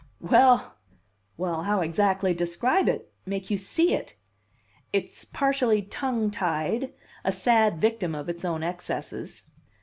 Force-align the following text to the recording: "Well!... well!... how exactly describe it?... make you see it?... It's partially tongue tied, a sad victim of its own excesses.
"Well!... 0.19 0.77
well!... 1.37 1.61
how 1.61 1.81
exactly 1.81 2.33
describe 2.33 2.89
it?... 2.89 3.13
make 3.27 3.51
you 3.51 3.57
see 3.59 3.93
it?... 3.93 4.15
It's 4.91 5.23
partially 5.25 5.83
tongue 5.83 6.31
tied, 6.31 6.91
a 7.23 7.31
sad 7.31 7.79
victim 7.79 8.15
of 8.15 8.27
its 8.27 8.43
own 8.43 8.63
excesses. 8.63 9.43